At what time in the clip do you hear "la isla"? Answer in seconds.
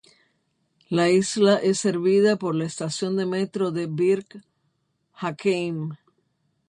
0.89-1.57